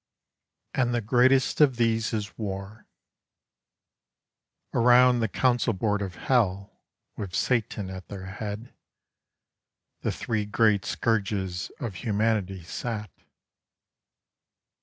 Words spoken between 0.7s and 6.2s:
AND THE GREATEST OF THESE IS WAR Around the council board of